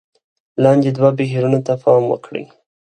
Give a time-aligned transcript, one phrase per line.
[0.63, 2.45] لاندې دوو بهیرونو ته پام وکړئ: